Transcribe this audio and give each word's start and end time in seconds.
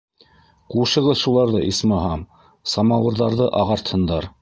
Ҡушығыҙ 0.75 1.19
шуларҙы, 1.25 1.63
исмаһам, 1.73 2.27
самауырҙарҙы 2.75 3.55
ағартһындар. 3.65 4.33